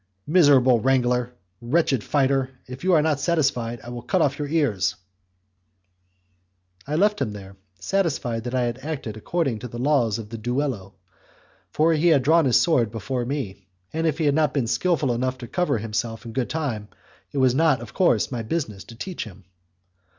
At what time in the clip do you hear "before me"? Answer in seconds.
12.89-13.67